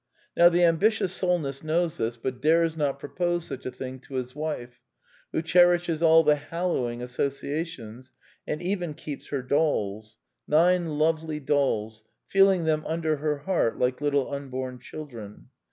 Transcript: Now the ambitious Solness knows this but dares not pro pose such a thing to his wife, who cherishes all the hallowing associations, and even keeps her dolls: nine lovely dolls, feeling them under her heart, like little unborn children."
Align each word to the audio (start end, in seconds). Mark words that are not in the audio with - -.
Now 0.35 0.49
the 0.49 0.63
ambitious 0.63 1.13
Solness 1.13 1.61
knows 1.63 1.97
this 1.99 2.17
but 2.17 2.41
dares 2.41 2.75
not 2.75 2.97
pro 2.97 3.07
pose 3.09 3.45
such 3.45 3.67
a 3.67 3.71
thing 3.71 3.99
to 3.99 4.15
his 4.15 4.33
wife, 4.35 4.79
who 5.31 5.43
cherishes 5.43 6.01
all 6.01 6.23
the 6.23 6.37
hallowing 6.37 7.03
associations, 7.03 8.11
and 8.47 8.63
even 8.63 8.95
keeps 8.95 9.27
her 9.27 9.43
dolls: 9.43 10.17
nine 10.47 10.97
lovely 10.97 11.39
dolls, 11.39 12.03
feeling 12.25 12.63
them 12.63 12.83
under 12.87 13.17
her 13.17 13.37
heart, 13.45 13.77
like 13.77 14.01
little 14.01 14.33
unborn 14.33 14.79
children." 14.79 15.49